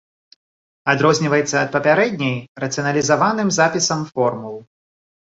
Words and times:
Адрозніваецца 0.93 1.55
ад 1.65 1.69
папярэдняй 1.75 2.33
рацыяналізаваным 2.63 3.51
запісам 3.59 4.01
формул. 4.15 4.57